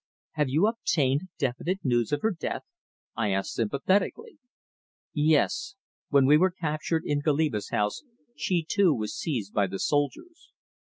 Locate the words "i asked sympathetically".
3.15-4.39